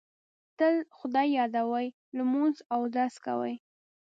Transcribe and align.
تل 0.57 0.75
خدای 0.97 1.27
یادوي، 1.37 1.87
لمونځ 2.17 2.55
اودس 2.75 3.13
کوي. 3.25 3.55